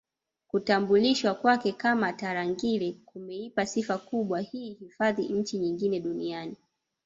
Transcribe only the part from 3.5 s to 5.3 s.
sifa kubwa hii hifadhi